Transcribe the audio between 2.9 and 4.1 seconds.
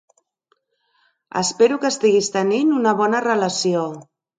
bona relació.